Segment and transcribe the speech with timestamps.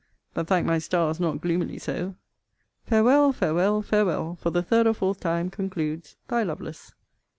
[0.33, 2.15] But, thank my stars, not gloomily so!
[2.85, 6.95] Farewell, farewell, farewell, for the third or fourth time, concludes Thy LOVELACE.